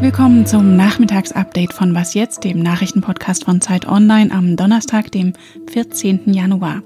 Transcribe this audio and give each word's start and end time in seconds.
Willkommen 0.00 0.44
zum 0.44 0.76
Nachmittagsupdate 0.76 1.72
von 1.72 1.94
Was 1.94 2.14
jetzt, 2.14 2.42
dem 2.42 2.58
Nachrichtenpodcast 2.58 3.44
von 3.44 3.60
Zeit 3.60 3.86
Online 3.86 4.32
am 4.32 4.56
Donnerstag, 4.56 5.12
dem 5.12 5.34
14. 5.70 6.32
Januar. 6.34 6.82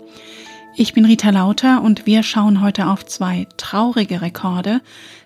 Ich 0.76 0.92
bin 0.92 1.06
Rita 1.06 1.30
Lauter 1.30 1.82
und 1.82 2.04
wir 2.04 2.22
schauen 2.22 2.60
heute 2.60 2.86
auf 2.86 3.06
zwei 3.06 3.46
traurige 3.56 4.20
Rekorde, 4.20 4.82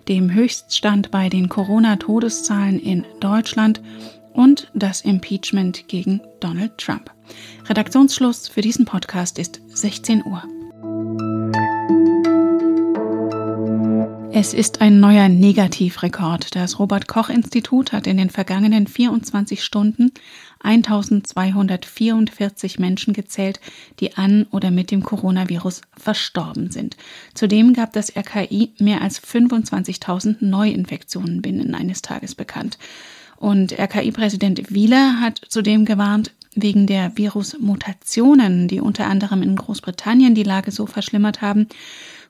dem 0.07 0.33
Höchststand 0.33 1.11
bei 1.11 1.27
den 1.27 1.49
Corona-Todeszahlen 1.49 2.79
in 2.79 3.05
Deutschland 3.19 3.81
und 4.31 4.71
das 4.73 5.01
Impeachment 5.01 5.89
gegen 5.89 6.21
Donald 6.39 6.77
Trump. 6.77 7.11
Redaktionsschluss 7.67 8.47
für 8.47 8.61
diesen 8.61 8.85
Podcast 8.85 9.37
ist 9.37 9.61
16 9.67 10.23
Uhr. 10.25 10.41
Es 14.35 14.55
ist 14.55 14.81
ein 14.81 14.99
neuer 14.99 15.29
Negativrekord. 15.29 16.55
Das 16.55 16.79
Robert 16.79 17.07
Koch 17.07 17.29
Institut 17.29 17.91
hat 17.91 18.07
in 18.07 18.17
den 18.17 18.31
vergangenen 18.31 18.87
24 18.87 19.63
Stunden 19.63 20.11
1244 20.59 22.79
Menschen 22.79 23.13
gezählt, 23.13 23.59
die 23.99 24.17
an 24.17 24.47
oder 24.49 24.71
mit 24.71 24.89
dem 24.89 25.03
Coronavirus 25.03 25.81
verstorben 25.95 26.71
sind. 26.71 26.97
Zudem 27.35 27.73
gab 27.73 27.93
das 27.93 28.17
RKI 28.17 28.71
mehr 28.79 29.03
als 29.03 29.21
25.000 29.21 30.37
Neuinfektionen 30.39 31.43
binnen 31.43 31.75
eines 31.75 32.01
Tages 32.01 32.33
bekannt. 32.33 32.79
Und 33.37 33.77
RKI-Präsident 33.77 34.73
Wieler 34.73 35.21
hat 35.21 35.41
zudem 35.47 35.85
gewarnt, 35.85 36.31
wegen 36.55 36.87
der 36.87 37.17
Virusmutationen, 37.17 38.67
die 38.67 38.81
unter 38.81 39.07
anderem 39.07 39.41
in 39.41 39.55
Großbritannien 39.55 40.35
die 40.35 40.43
Lage 40.43 40.71
so 40.71 40.85
verschlimmert 40.85 41.41
haben, 41.41 41.67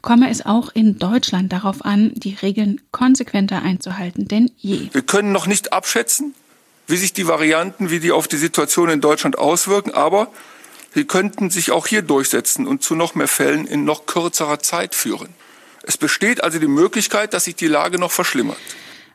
komme 0.04 0.30
es 0.30 0.46
auch 0.46 0.70
in 0.76 1.00
Deutschland 1.00 1.52
darauf 1.52 1.84
an, 1.84 2.12
die 2.14 2.36
Regeln 2.36 2.80
konsequenter 2.92 3.64
einzuhalten 3.64 4.28
denn 4.28 4.52
je. 4.58 4.90
Wir 4.92 5.02
können 5.02 5.32
noch 5.32 5.48
nicht 5.48 5.74
abschätzen, 5.74 6.36
wie 6.86 6.98
sich 6.98 7.14
die 7.14 7.26
Varianten, 7.26 7.90
wie 7.90 8.00
die 8.00 8.12
auf 8.12 8.28
die 8.28 8.38
Situation 8.38 8.90
in 8.90 9.02
Deutschland 9.02 9.40
auswirken, 9.40 9.92
aber 9.92 10.28
sie 10.94 11.06
könnten 11.06 11.50
sich 11.50 11.72
auch 11.72 11.88
hier 11.88 12.04
durchsetzen 12.04 12.68
und 12.68 12.84
zu 12.84 12.94
noch 12.94 13.16
mehr 13.16 13.30
Fällen 13.30 13.66
in 13.66 13.86
noch 13.86 14.06
kürzerer 14.06 14.60
Zeit 14.60 14.94
führen. 14.94 15.30
Es 15.84 15.98
besteht 15.98 16.44
also 16.44 16.60
die 16.60 16.68
Möglichkeit, 16.68 17.34
dass 17.34 17.46
sich 17.46 17.56
die 17.56 17.68
Lage 17.68 17.98
noch 17.98 18.12
verschlimmert. 18.12 18.58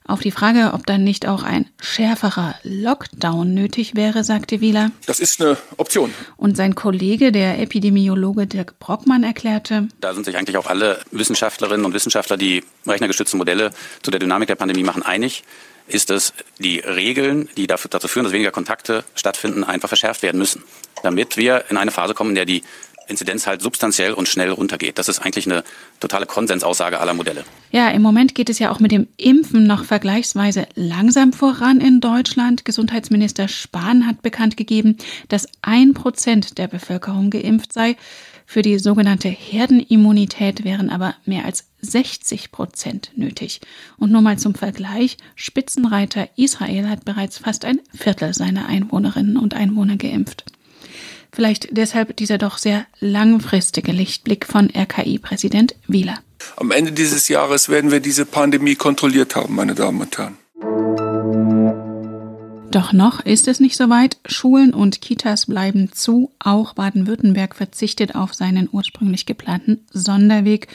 Auf 0.08 0.20
die 0.20 0.30
Frage, 0.30 0.72
ob 0.72 0.86
dann 0.86 1.04
nicht 1.04 1.28
auch 1.28 1.42
ein 1.42 1.68
schärferer 1.80 2.54
Lockdown 2.62 3.52
nötig 3.52 3.94
wäre, 3.94 4.24
sagte 4.24 4.62
Wieler. 4.62 4.90
Das 5.04 5.20
ist 5.20 5.42
eine 5.42 5.58
Option. 5.76 6.14
Und 6.38 6.56
sein 6.56 6.74
Kollege, 6.74 7.30
der 7.30 7.60
Epidemiologe 7.60 8.46
Dirk 8.46 8.78
Brockmann, 8.78 9.22
erklärte. 9.22 9.88
Da 10.00 10.14
sind 10.14 10.24
sich 10.24 10.38
eigentlich 10.38 10.56
auch 10.56 10.66
alle 10.66 10.98
Wissenschaftlerinnen 11.10 11.84
und 11.84 11.92
Wissenschaftler, 11.92 12.38
die 12.38 12.64
rechnergestützte 12.86 13.36
Modelle 13.36 13.70
zu 14.02 14.10
der 14.10 14.18
Dynamik 14.18 14.48
der 14.48 14.54
Pandemie 14.54 14.82
machen, 14.82 15.02
einig 15.02 15.44
ist 15.88 16.10
es, 16.10 16.32
die 16.58 16.78
Regeln, 16.80 17.48
die 17.56 17.66
dafür, 17.66 17.90
dazu 17.90 18.08
führen, 18.08 18.24
dass 18.24 18.32
weniger 18.32 18.50
Kontakte 18.50 19.04
stattfinden, 19.14 19.64
einfach 19.64 19.88
verschärft 19.88 20.22
werden 20.22 20.38
müssen, 20.38 20.62
damit 21.02 21.36
wir 21.36 21.64
in 21.70 21.76
eine 21.76 21.90
Phase 21.90 22.14
kommen, 22.14 22.30
in 22.30 22.36
der 22.36 22.44
die 22.44 22.62
Inzidenz 23.08 23.46
halt 23.46 23.62
substanziell 23.62 24.12
und 24.12 24.28
schnell 24.28 24.50
runtergeht. 24.50 24.98
Das 24.98 25.08
ist 25.08 25.18
eigentlich 25.18 25.46
eine 25.46 25.64
totale 25.98 26.26
Konsensaussage 26.26 27.00
aller 27.00 27.14
Modelle. 27.14 27.44
Ja, 27.70 27.88
im 27.90 28.02
Moment 28.02 28.34
geht 28.34 28.50
es 28.50 28.58
ja 28.58 28.70
auch 28.70 28.80
mit 28.80 28.92
dem 28.92 29.08
Impfen 29.16 29.66
noch 29.66 29.84
vergleichsweise 29.84 30.66
langsam 30.74 31.32
voran 31.32 31.80
in 31.80 32.00
Deutschland. 32.00 32.64
Gesundheitsminister 32.64 33.48
Spahn 33.48 34.06
hat 34.06 34.22
bekannt 34.22 34.56
gegeben, 34.56 34.96
dass 35.28 35.48
ein 35.62 35.94
Prozent 35.94 36.58
der 36.58 36.68
Bevölkerung 36.68 37.30
geimpft 37.30 37.72
sei. 37.72 37.96
Für 38.50 38.62
die 38.62 38.78
sogenannte 38.78 39.28
Herdenimmunität 39.28 40.64
wären 40.64 40.88
aber 40.88 41.14
mehr 41.26 41.44
als 41.44 41.68
60 41.82 42.50
Prozent 42.50 43.10
nötig. 43.14 43.60
Und 43.98 44.10
nur 44.10 44.22
mal 44.22 44.38
zum 44.38 44.54
Vergleich, 44.54 45.18
Spitzenreiter 45.34 46.30
Israel 46.36 46.88
hat 46.88 47.04
bereits 47.04 47.36
fast 47.36 47.66
ein 47.66 47.80
Viertel 47.94 48.32
seiner 48.32 48.66
Einwohnerinnen 48.66 49.36
und 49.36 49.52
Einwohner 49.52 49.96
geimpft. 49.96 50.44
Vielleicht 51.38 51.68
deshalb 51.70 52.16
dieser 52.16 52.36
doch 52.36 52.58
sehr 52.58 52.84
langfristige 52.98 53.92
Lichtblick 53.92 54.44
von 54.44 54.70
RKI-Präsident 54.76 55.76
Wieler. 55.86 56.18
Am 56.56 56.72
Ende 56.72 56.90
dieses 56.90 57.28
Jahres 57.28 57.68
werden 57.68 57.92
wir 57.92 58.00
diese 58.00 58.26
Pandemie 58.26 58.74
kontrolliert 58.74 59.36
haben, 59.36 59.54
meine 59.54 59.76
Damen 59.76 60.00
und 60.00 60.18
Herren. 60.18 60.36
Doch 62.70 62.92
noch 62.92 63.20
ist 63.20 63.48
es 63.48 63.60
nicht 63.60 63.78
so 63.78 63.88
weit. 63.88 64.18
Schulen 64.26 64.74
und 64.74 65.00
Kitas 65.00 65.46
bleiben 65.46 65.90
zu. 65.92 66.30
Auch 66.38 66.74
Baden-Württemberg 66.74 67.54
verzichtet 67.54 68.14
auf 68.14 68.34
seinen 68.34 68.68
ursprünglich 68.70 69.24
geplanten 69.24 69.86
Sonderweg, 69.90 70.68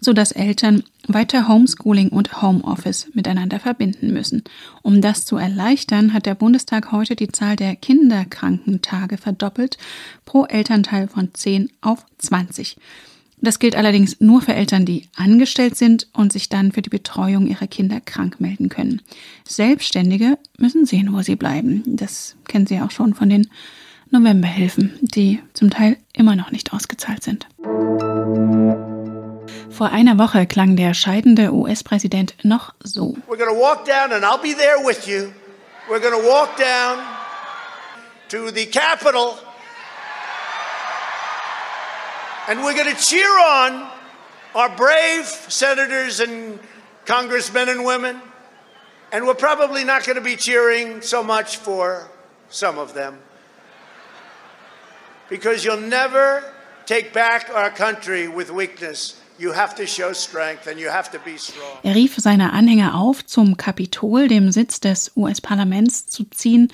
sodass 0.00 0.30
Eltern 0.30 0.84
weiter 1.08 1.48
Homeschooling 1.48 2.10
und 2.10 2.40
Homeoffice 2.40 3.08
miteinander 3.14 3.58
verbinden 3.58 4.12
müssen. 4.12 4.44
Um 4.82 5.00
das 5.00 5.24
zu 5.24 5.38
erleichtern, 5.38 6.12
hat 6.12 6.26
der 6.26 6.36
Bundestag 6.36 6.92
heute 6.92 7.16
die 7.16 7.28
Zahl 7.28 7.56
der 7.56 7.74
Kinderkrankentage 7.74 9.16
verdoppelt, 9.16 9.76
pro 10.24 10.44
Elternteil 10.44 11.08
von 11.08 11.34
10 11.34 11.70
auf 11.80 12.06
20. 12.18 12.76
Das 13.42 13.58
gilt 13.58 13.74
allerdings 13.74 14.20
nur 14.20 14.42
für 14.42 14.54
Eltern, 14.54 14.84
die 14.84 15.08
angestellt 15.16 15.76
sind 15.76 16.08
und 16.12 16.32
sich 16.32 16.48
dann 16.48 16.72
für 16.72 16.82
die 16.82 16.90
Betreuung 16.90 17.46
ihrer 17.46 17.66
Kinder 17.66 18.00
krank 18.00 18.40
melden 18.40 18.68
können. 18.68 19.00
Selbstständige 19.48 20.38
müssen 20.58 20.84
sehen, 20.84 21.12
wo 21.12 21.22
sie 21.22 21.36
bleiben. 21.36 21.82
Das 21.86 22.36
kennen 22.46 22.66
Sie 22.66 22.80
auch 22.80 22.90
schon 22.90 23.14
von 23.14 23.30
den 23.30 23.48
Novemberhilfen, 24.10 24.98
die 25.00 25.40
zum 25.54 25.70
Teil 25.70 25.96
immer 26.12 26.36
noch 26.36 26.50
nicht 26.50 26.72
ausgezahlt 26.72 27.22
sind. 27.22 27.46
Vor 29.70 29.90
einer 29.90 30.18
Woche 30.18 30.46
klang 30.46 30.76
der 30.76 30.92
scheidende 30.92 31.54
US-Präsident 31.54 32.34
noch 32.42 32.74
so. 32.82 33.16
We're 33.28 33.38
gonna 33.38 33.58
walk 33.58 33.86
down 33.86 34.12
and 34.12 34.24
I'll 34.24 34.42
be 34.42 34.54
there 34.54 34.84
with 34.84 35.06
you. 35.06 35.32
We're 35.88 36.00
gonna 36.00 36.22
walk 36.22 36.56
down 36.58 36.98
to 38.28 38.54
the 38.54 38.66
Capitol 38.66 39.38
And 42.50 42.64
we're 42.64 42.74
going 42.74 42.92
to 42.92 43.00
cheer 43.00 43.30
on 43.38 43.88
our 44.56 44.74
brave 44.76 45.24
senators 45.24 46.18
and 46.18 46.58
congressmen 47.06 47.68
and 47.68 47.84
women. 47.84 48.20
And 49.12 49.24
we're 49.24 49.34
probably 49.34 49.84
not 49.84 50.04
going 50.04 50.16
to 50.16 50.20
be 50.20 50.34
cheering 50.34 51.00
so 51.00 51.22
much 51.22 51.58
for 51.58 52.10
some 52.48 52.76
of 52.76 52.92
them. 52.92 53.18
Because 55.28 55.64
you'll 55.64 55.76
never 55.76 56.42
take 56.86 57.12
back 57.12 57.50
our 57.54 57.70
country 57.70 58.26
with 58.26 58.50
weakness. 58.50 59.20
You 59.38 59.52
have 59.52 59.76
to 59.76 59.86
show 59.86 60.12
strength 60.12 60.66
and 60.66 60.80
you 60.80 60.88
have 60.88 61.08
to 61.12 61.20
be 61.20 61.36
strong. 61.38 61.78
Er 61.84 61.94
rief 61.94 62.16
seine 62.16 62.52
Anhänger 62.52 62.96
auf, 62.96 63.24
zum 63.24 63.56
Kapitol, 63.58 64.26
dem 64.26 64.50
Sitz 64.50 64.80
des 64.80 65.12
US-Parlaments, 65.14 66.08
zu 66.08 66.24
ziehen 66.24 66.72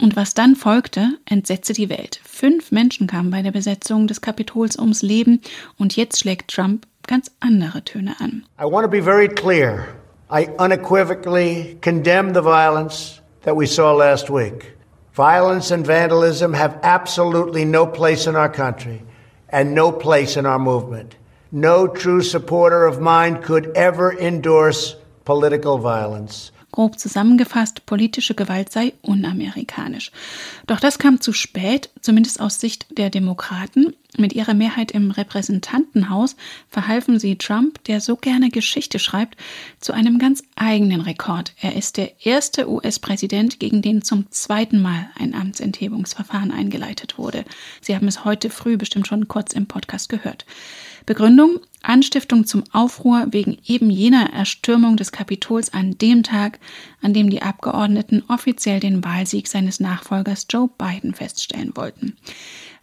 und 0.00 0.16
was 0.16 0.34
dann 0.34 0.56
folgte, 0.56 1.18
entsetzte 1.26 1.72
die 1.72 1.88
Welt. 1.88 2.20
Fünf 2.24 2.72
Menschen 2.72 3.06
kamen 3.06 3.30
bei 3.30 3.42
der 3.42 3.52
Besetzung 3.52 4.06
des 4.06 4.20
Kapitols 4.20 4.78
ums 4.78 5.02
Leben 5.02 5.40
und 5.78 5.96
jetzt 5.96 6.20
schlägt 6.20 6.50
Trump 6.50 6.86
ganz 7.06 7.30
andere 7.40 7.84
Töne 7.84 8.16
an. 8.18 8.44
I 8.58 8.64
want 8.64 8.84
to 8.84 8.90
be 8.90 9.02
very 9.02 9.28
clear. 9.28 9.88
I 10.30 10.48
unequivocally 10.58 11.78
condemn 11.80 12.34
the 12.34 12.42
violence 12.42 13.20
that 13.42 13.56
we 13.56 13.66
saw 13.66 13.92
last 13.92 14.30
week. 14.30 14.74
Violence 15.14 15.72
and 15.72 15.86
vandalism 15.86 16.54
have 16.54 16.78
absolutely 16.82 17.64
no 17.64 17.86
place 17.86 18.26
in 18.26 18.34
our 18.34 18.50
country 18.50 19.02
and 19.50 19.74
no 19.74 19.92
place 19.92 20.36
in 20.36 20.44
our 20.46 20.58
movement. 20.58 21.14
No 21.52 21.86
true 21.86 22.20
supporter 22.20 22.84
of 22.84 23.00
mine 23.00 23.40
could 23.40 23.70
ever 23.76 24.12
endorse 24.18 24.96
political 25.24 25.78
violence. 25.78 26.50
Grob 26.74 26.98
zusammengefasst, 26.98 27.86
politische 27.86 28.34
Gewalt 28.34 28.72
sei 28.72 28.94
unamerikanisch. 29.00 30.10
Doch 30.66 30.80
das 30.80 30.98
kam 30.98 31.20
zu 31.20 31.32
spät, 31.32 31.88
zumindest 32.00 32.40
aus 32.40 32.58
Sicht 32.58 32.98
der 32.98 33.10
Demokraten. 33.10 33.94
Mit 34.18 34.32
ihrer 34.32 34.54
Mehrheit 34.54 34.90
im 34.90 35.12
Repräsentantenhaus 35.12 36.34
verhalfen 36.68 37.20
sie 37.20 37.36
Trump, 37.36 37.84
der 37.84 38.00
so 38.00 38.16
gerne 38.16 38.50
Geschichte 38.50 38.98
schreibt, 38.98 39.36
zu 39.78 39.92
einem 39.92 40.18
ganz 40.18 40.42
eigenen 40.56 41.00
Rekord. 41.00 41.52
Er 41.60 41.76
ist 41.76 41.96
der 41.96 42.26
erste 42.26 42.68
US-Präsident, 42.68 43.60
gegen 43.60 43.80
den 43.80 44.02
zum 44.02 44.32
zweiten 44.32 44.82
Mal 44.82 45.08
ein 45.16 45.32
Amtsenthebungsverfahren 45.32 46.50
eingeleitet 46.50 47.18
wurde. 47.18 47.44
Sie 47.82 47.94
haben 47.94 48.08
es 48.08 48.24
heute 48.24 48.50
früh 48.50 48.76
bestimmt 48.76 49.06
schon 49.06 49.28
kurz 49.28 49.52
im 49.52 49.66
Podcast 49.66 50.08
gehört. 50.08 50.44
Begründung 51.06 51.60
Anstiftung 51.84 52.46
zum 52.46 52.64
Aufruhr 52.72 53.26
wegen 53.30 53.58
eben 53.66 53.90
jener 53.90 54.32
Erstürmung 54.32 54.96
des 54.96 55.12
Kapitols 55.12 55.72
an 55.74 55.98
dem 55.98 56.22
Tag, 56.22 56.58
an 57.02 57.12
dem 57.12 57.28
die 57.28 57.42
Abgeordneten 57.42 58.22
offiziell 58.28 58.80
den 58.80 59.04
Wahlsieg 59.04 59.48
seines 59.48 59.80
Nachfolgers 59.80 60.46
Joe 60.48 60.70
Biden 60.78 61.14
feststellen 61.14 61.76
wollten. 61.76 62.16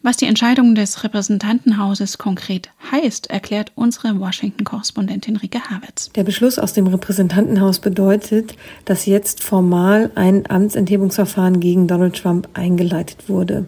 Was 0.03 0.17
die 0.17 0.25
Entscheidung 0.25 0.73
des 0.73 1.03
Repräsentantenhauses 1.03 2.17
konkret 2.17 2.71
heißt, 2.91 3.29
erklärt 3.29 3.71
unsere 3.75 4.19
Washington-Korrespondentin 4.19 5.35
Rike 5.35 5.59
Havertz. 5.69 6.09
Der 6.15 6.23
Beschluss 6.23 6.57
aus 6.57 6.73
dem 6.73 6.87
Repräsentantenhaus 6.87 7.77
bedeutet, 7.77 8.55
dass 8.85 9.05
jetzt 9.05 9.43
formal 9.43 10.09
ein 10.15 10.49
Amtsenthebungsverfahren 10.49 11.59
gegen 11.59 11.85
Donald 11.85 12.15
Trump 12.15 12.49
eingeleitet 12.55 13.29
wurde. 13.29 13.67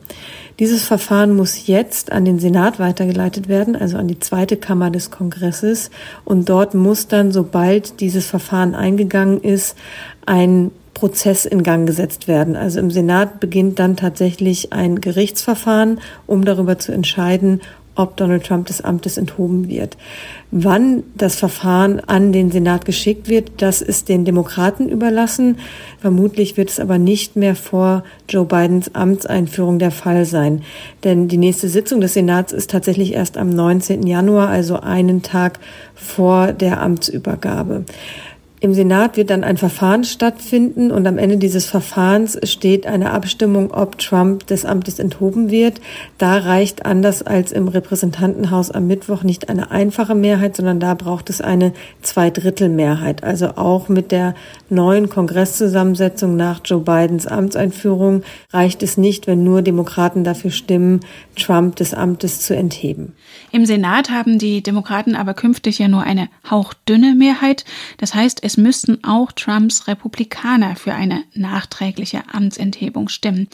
Dieses 0.57 0.83
Verfahren 0.83 1.35
muss 1.35 1.68
jetzt 1.68 2.12
an 2.12 2.25
den 2.25 2.39
Senat 2.39 2.80
weitergeleitet 2.80 3.47
werden, 3.47 3.75
also 3.75 3.97
an 3.97 4.07
die 4.07 4.19
zweite 4.19 4.57
Kammer 4.57 4.89
des 4.89 5.12
Kongresses. 5.12 5.91
Und 6.25 6.50
dort 6.50 6.74
muss 6.74 7.07
dann, 7.07 7.31
sobald 7.31 8.00
dieses 8.00 8.25
Verfahren 8.25 8.74
eingegangen 8.74 9.39
ist, 9.39 9.77
ein 10.25 10.71
Prozess 10.94 11.45
in 11.45 11.63
Gang 11.63 11.88
gesetzt 11.88 12.28
werden. 12.28 12.56
Also 12.56 12.80
im 12.80 12.92
Senat 12.92 13.40
beginnt 13.40 13.80
dann 13.80 13.95
tatsächlich 13.95 14.74
ein 14.74 15.01
Gerichtsverfahren, 15.01 16.00
um 16.28 16.45
darüber 16.45 16.80
zu 16.80 16.92
entscheiden, 16.92 17.62
ob 17.95 18.18
Donald 18.18 18.45
Trump 18.45 18.68
des 18.68 18.81
Amtes 18.81 19.18
enthoben 19.18 19.68
wird. 19.68 19.98
Wann 20.51 21.04
das 21.16 21.36
Verfahren 21.36 22.00
an 22.00 22.31
den 22.31 22.51
Senat 22.51 22.86
geschickt 22.86 23.30
wird, 23.30 23.62
das 23.62 23.81
ist 23.81 24.10
den 24.10 24.25
Demokraten 24.25 24.90
überlassen. 24.90 25.57
Vermutlich 26.00 26.57
wird 26.57 26.69
es 26.69 26.80
aber 26.80 26.98
nicht 26.98 27.36
mehr 27.36 27.56
vor 27.56 28.04
Joe 28.30 28.45
Bidens 28.45 28.95
Amtseinführung 28.95 29.80
der 29.80 29.92
Fall 29.92 30.25
sein. 30.25 30.63
Denn 31.04 31.28
die 31.28 31.38
nächste 31.38 31.69
Sitzung 31.69 32.01
des 32.01 32.13
Senats 32.13 32.51
ist 32.51 32.72
tatsächlich 32.72 33.13
erst 33.13 33.38
am 33.38 33.50
19. 33.50 34.06
Januar, 34.06 34.50
also 34.50 34.80
einen 34.80 35.22
Tag 35.22 35.60
vor 35.94 36.51
der 36.51 36.81
Amtsübergabe. 36.81 37.86
Im 38.63 38.74
Senat 38.74 39.18
wird 39.18 39.30
dann 39.30 39.44
ein 39.44 39.57
Verfahren 39.57 40.06
stattfinden 40.06 40.89
und 40.89 41.06
am 41.06 41.18
Ende 41.18 41.36
dieses 41.36 41.65
Verfahrens 41.65 42.39
steht 42.50 42.88
eine 42.88 43.12
Abstimmung, 43.12 43.74
ob 43.74 43.98
Trump 43.98 44.48
des 44.48 44.63
Amtes 44.63 45.00
enthoben 45.00 45.51
wird. 45.51 45.81
Da 46.18 46.38
reicht 46.38 46.86
anders 46.86 47.24
als 47.24 47.51
im 47.51 47.68
Repräsentantenhaus 47.68 48.71
am 48.71 48.88
Mittwoch 48.88 49.24
nicht 49.24 49.50
eine 49.50 49.69
einfache 49.71 50.15
Mehrheit, 50.15 50.56
sondern 50.56 50.80
da 50.80 50.94
braucht 50.94 51.30
es 51.30 51.42
eine 51.42 51.74
Zweidrittelmehrheit. 52.04 53.21
Also 53.21 53.57
auch 53.57 53.89
mit 53.89 54.13
der 54.13 54.33
neuen 54.69 55.09
Kongresszusammensetzung 55.09 56.38
nach 56.38 56.62
Joe 56.63 56.80
Bidens 56.80 57.27
Amtseinführung 57.27 58.24
reicht 58.51 58.81
es 58.81 58.95
nicht, 58.95 59.27
wenn 59.27 59.44
nur 59.44 59.62
Demokraten 59.62 60.24
dafür 60.24 60.51
stimmen, 60.51 61.01
Trump 61.36 61.75
des 61.75 61.94
Amtes 61.94 62.39
zu 62.39 62.56
entheben. 62.56 63.12
Im 63.51 63.66
Senat 63.66 64.09
haben 64.09 64.39
die 64.39 64.63
Demokraten 64.63 65.18
aber 65.18 65.33
künftig 65.33 65.80
ja 65.80 65.89
nur 65.89 66.04
eine 66.04 66.30
hauchdünne 66.50 67.13
Mehrheit. 67.13 67.66
Das 67.98 68.16
heißt, 68.16 68.42
es 68.42 68.52
es 68.53 68.57
müssten 68.57 69.03
auch 69.03 69.31
Trumps 69.31 69.88
Republikaner 69.88 70.75
für 70.75 70.94
eine 70.94 71.23
nachträgliche 71.33 72.21
Amtsenthebung 72.31 73.09
stimmen. 73.09 73.47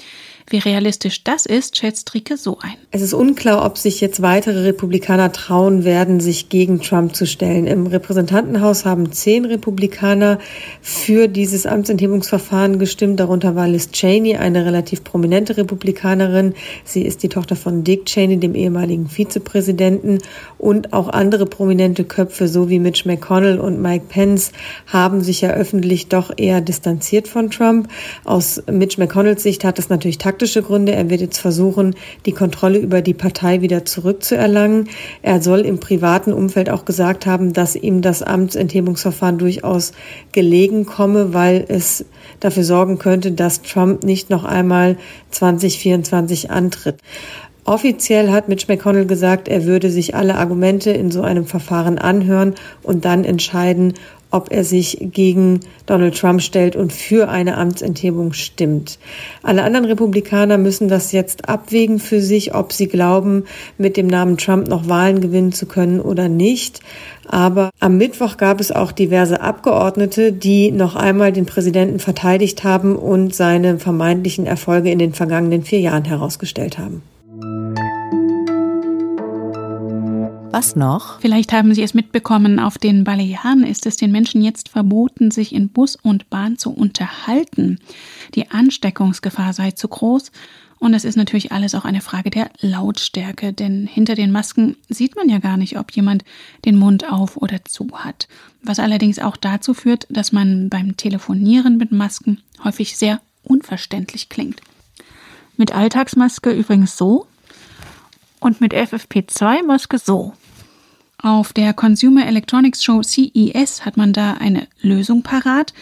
Wie 0.49 0.57
realistisch 0.57 1.23
das 1.23 1.45
ist, 1.45 1.77
schätzt 1.77 2.13
Ricke 2.15 2.35
so 2.35 2.57
ein. 2.59 2.73
Es 2.91 3.01
ist 3.03 3.13
unklar, 3.13 3.63
ob 3.65 3.77
sich 3.77 4.01
jetzt 4.01 4.21
weitere 4.21 4.63
Republikaner 4.63 5.31
trauen 5.31 5.83
werden, 5.83 6.19
sich 6.19 6.49
gegen 6.49 6.81
Trump 6.81 7.15
zu 7.15 7.27
stellen. 7.27 7.67
Im 7.67 7.85
Repräsentantenhaus 7.85 8.83
haben 8.83 9.11
zehn 9.11 9.45
Republikaner 9.45 10.39
für 10.81 11.27
dieses 11.27 11.67
Amtsenthebungsverfahren 11.67 12.79
gestimmt. 12.79 13.19
Darunter 13.19 13.55
war 13.55 13.67
Liz 13.67 13.91
Cheney, 13.91 14.37
eine 14.37 14.65
relativ 14.65 15.03
prominente 15.03 15.57
Republikanerin. 15.57 16.55
Sie 16.83 17.03
ist 17.03 17.21
die 17.21 17.29
Tochter 17.29 17.55
von 17.55 17.83
Dick 17.83 18.05
Cheney, 18.05 18.37
dem 18.37 18.55
ehemaligen 18.55 19.07
Vizepräsidenten. 19.07 20.17
Und 20.57 20.93
auch 20.93 21.09
andere 21.09 21.45
prominente 21.45 22.05
Köpfe, 22.05 22.47
so 22.47 22.69
wie 22.69 22.79
Mitch 22.79 23.07
McConnell 23.07 23.59
und 23.59 23.81
Mike 23.81 24.05
Pence, 24.09 24.51
haben 24.87 25.21
sich 25.21 25.41
ja 25.41 25.51
öffentlich 25.51 26.07
doch 26.07 26.31
eher 26.35 26.61
distanziert 26.61 27.27
von 27.27 27.51
Trump. 27.51 27.87
Aus 28.23 28.63
Mitch 28.71 28.99
McConnells 28.99 29.43
Sicht 29.43 29.63
hat 29.63 29.77
das 29.77 29.89
natürlich 29.89 30.17
taktische 30.39 30.63
Gründe. 30.63 30.93
Er 30.93 31.09
wird 31.09 31.19
jetzt 31.19 31.39
versuchen, 31.39 31.95
die 32.25 32.31
Kontrolle 32.31 32.79
über 32.79 33.01
die 33.01 33.13
Partei 33.13 33.61
wieder 33.61 33.83
zurückzuerlangen. 33.83 34.87
Er 35.21 35.41
soll 35.41 35.59
im 35.61 35.81
privaten 35.81 36.31
Umfeld 36.31 36.69
auch 36.69 36.85
gesagt 36.85 37.25
haben, 37.25 37.51
dass 37.51 37.75
ihm 37.75 38.01
das 38.01 38.23
Amtsenthebungsverfahren 38.23 39.37
durchaus 39.37 39.91
gelegen 40.31 40.85
komme, 40.85 41.33
weil 41.33 41.65
es 41.67 42.05
dafür 42.39 42.63
sorgen 42.63 42.99
könnte, 42.99 43.33
dass 43.33 43.63
Trump 43.63 44.05
nicht 44.05 44.29
noch 44.29 44.45
einmal 44.45 44.95
2024 45.31 46.49
antritt. 46.49 47.01
Offiziell 47.65 48.31
hat 48.31 48.47
Mitch 48.47 48.65
McConnell 48.69 49.05
gesagt, 49.05 49.49
er 49.49 49.65
würde 49.65 49.91
sich 49.91 50.15
alle 50.15 50.35
Argumente 50.35 50.91
in 50.91 51.11
so 51.11 51.21
einem 51.21 51.45
Verfahren 51.45 51.97
anhören 51.97 52.55
und 52.81 53.03
dann 53.03 53.25
entscheiden, 53.25 53.93
ob 54.31 54.51
er 54.51 54.63
sich 54.63 54.97
gegen 55.01 55.61
Donald 55.85 56.17
Trump 56.17 56.41
stellt 56.41 56.75
und 56.75 56.93
für 56.93 57.29
eine 57.29 57.57
Amtsenthebung 57.57 58.33
stimmt. 58.33 58.99
Alle 59.41 59.63
anderen 59.63 59.85
Republikaner 59.85 60.57
müssen 60.57 60.87
das 60.87 61.11
jetzt 61.11 61.49
abwägen 61.49 61.99
für 61.99 62.21
sich, 62.21 62.53
ob 62.53 62.71
sie 62.71 62.87
glauben, 62.87 63.45
mit 63.77 63.97
dem 63.97 64.07
Namen 64.07 64.37
Trump 64.37 64.67
noch 64.67 64.87
Wahlen 64.87 65.21
gewinnen 65.21 65.51
zu 65.51 65.65
können 65.65 65.99
oder 65.99 66.29
nicht. 66.29 66.81
Aber 67.27 67.69
am 67.79 67.97
Mittwoch 67.97 68.37
gab 68.37 68.59
es 68.59 68.71
auch 68.71 68.91
diverse 68.91 69.41
Abgeordnete, 69.41 70.31
die 70.31 70.71
noch 70.71 70.95
einmal 70.95 71.31
den 71.31 71.45
Präsidenten 71.45 71.99
verteidigt 71.99 72.63
haben 72.63 72.95
und 72.95 73.35
seine 73.35 73.79
vermeintlichen 73.79 74.45
Erfolge 74.45 74.91
in 74.91 74.99
den 74.99 75.13
vergangenen 75.13 75.63
vier 75.63 75.79
Jahren 75.79 76.05
herausgestellt 76.05 76.77
haben. 76.77 77.03
Was 80.59 80.75
noch? 80.75 81.21
Vielleicht 81.21 81.53
haben 81.53 81.73
Sie 81.73 81.83
es 81.83 81.93
mitbekommen, 81.93 82.59
auf 82.59 82.77
den 82.77 83.05
Balearen 83.05 83.63
ist 83.63 83.85
es 83.85 83.95
den 83.95 84.11
Menschen 84.11 84.41
jetzt 84.41 84.67
verboten, 84.67 85.31
sich 85.31 85.55
in 85.55 85.69
Bus 85.69 85.95
und 85.95 86.29
Bahn 86.29 86.57
zu 86.57 86.71
unterhalten. 86.71 87.79
Die 88.35 88.51
Ansteckungsgefahr 88.51 89.53
sei 89.53 89.71
zu 89.71 89.87
groß 89.87 90.33
und 90.77 90.93
es 90.93 91.05
ist 91.05 91.15
natürlich 91.15 91.53
alles 91.53 91.75
auch 91.75 91.85
eine 91.85 92.01
Frage 92.01 92.29
der 92.29 92.51
Lautstärke, 92.59 93.53
denn 93.53 93.87
hinter 93.87 94.15
den 94.15 94.33
Masken 94.33 94.75
sieht 94.89 95.15
man 95.15 95.29
ja 95.29 95.39
gar 95.39 95.55
nicht, 95.55 95.79
ob 95.79 95.93
jemand 95.93 96.25
den 96.65 96.75
Mund 96.75 97.09
auf 97.09 97.37
oder 97.37 97.63
zu 97.63 97.87
hat. 97.93 98.27
Was 98.61 98.79
allerdings 98.79 99.17
auch 99.19 99.37
dazu 99.37 99.73
führt, 99.73 100.07
dass 100.09 100.33
man 100.33 100.67
beim 100.67 100.97
Telefonieren 100.97 101.77
mit 101.77 101.93
Masken 101.93 102.41
häufig 102.65 102.97
sehr 102.97 103.21
unverständlich 103.43 104.27
klingt. 104.27 104.59
Mit 105.55 105.73
Alltagsmaske 105.73 106.51
übrigens 106.51 106.97
so 106.97 107.27
und 108.41 108.59
mit 108.59 108.73
FFP2-Maske 108.73 109.97
so. 109.99 110.33
Auf 111.21 111.51
der 111.51 111.73
Consumer 111.73 112.25
Electronics 112.25 112.81
Show 112.81 113.03
CES 113.03 113.85
hat 113.85 113.97
man 113.97 114.13
da 114.13 114.33
eine 114.35 114.67
Lösung 114.81 115.21
parat. 115.21 115.73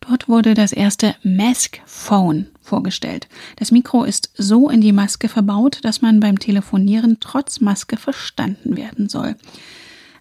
Dort 0.00 0.28
wurde 0.28 0.54
das 0.54 0.72
erste 0.72 1.14
Mask 1.22 1.80
Phone 1.84 2.46
vorgestellt. 2.62 3.28
Das 3.56 3.70
Mikro 3.70 4.04
ist 4.04 4.30
so 4.36 4.70
in 4.70 4.80
die 4.80 4.92
Maske 4.92 5.28
verbaut, 5.28 5.80
dass 5.82 6.00
man 6.00 6.20
beim 6.20 6.38
Telefonieren 6.38 7.18
trotz 7.20 7.60
Maske 7.60 7.98
verstanden 7.98 8.76
werden 8.76 9.08
soll. 9.10 9.36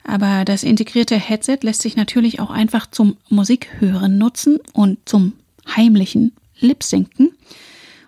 Aber 0.04 0.44
das 0.44 0.64
integrierte 0.64 1.16
Headset 1.16 1.60
lässt 1.62 1.82
sich 1.82 1.96
natürlich 1.96 2.42
auch 2.42 2.52
einfach 2.52 2.86
zum 2.88 3.16
Musikhören 3.30 4.18
nutzen 4.18 4.60
und 4.74 5.00
zum 5.06 5.34
heimlichen 5.76 6.34
Lipsinken. 6.60 7.32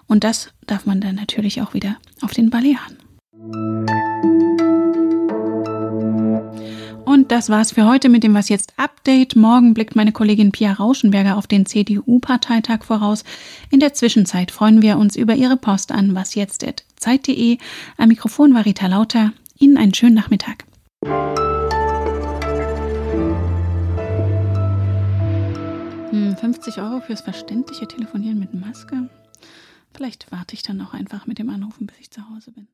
Und 0.05 0.23
das 0.25 0.49
darf 0.67 0.85
man 0.85 0.99
dann 0.99 1.15
natürlich 1.15 1.61
auch 1.61 1.73
wieder 1.73 1.97
auf 2.21 2.31
den 2.31 2.49
Balearen. 2.49 2.97
Und 7.27 7.33
das 7.33 7.49
war's 7.49 7.73
für 7.73 7.85
heute 7.85 8.07
mit 8.07 8.23
dem 8.23 8.33
Was 8.33 8.47
jetzt 8.47 8.71
Update. 8.77 9.35
Morgen 9.35 9.73
blickt 9.73 9.97
meine 9.97 10.13
Kollegin 10.13 10.53
Pia 10.53 10.71
Rauschenberger 10.71 11.35
auf 11.35 11.45
den 11.45 11.65
CDU-Parteitag 11.65 12.85
voraus. 12.85 13.25
In 13.69 13.81
der 13.81 13.93
Zwischenzeit 13.93 14.49
freuen 14.49 14.81
wir 14.81 14.97
uns 14.97 15.17
über 15.17 15.35
Ihre 15.35 15.57
Post 15.57 15.91
an 15.91 16.15
wasjetzt.zeit.de. 16.15 17.57
Am 17.97 18.07
Mikrofon 18.07 18.53
war 18.53 18.63
Rita 18.63 18.87
Lauter. 18.87 19.33
Ihnen 19.59 19.75
einen 19.75 19.93
schönen 19.93 20.15
Nachmittag. 20.15 20.63
50 26.11 26.77
hm, 26.77 26.83
Euro 26.85 27.01
fürs 27.01 27.19
verständliche 27.19 27.89
Telefonieren 27.89 28.39
mit 28.39 28.53
Maske? 28.53 29.09
Vielleicht 29.93 30.31
warte 30.31 30.53
ich 30.53 30.63
dann 30.63 30.79
auch 30.79 30.93
einfach 30.93 31.27
mit 31.27 31.39
dem 31.39 31.49
Anrufen, 31.49 31.87
bis 31.87 31.97
ich 31.99 32.09
zu 32.09 32.21
Hause 32.29 32.51
bin. 32.51 32.69